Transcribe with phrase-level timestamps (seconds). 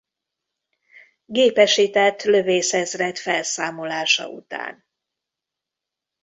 [1.25, 4.83] Gépesített Lövészezred felszámolása után.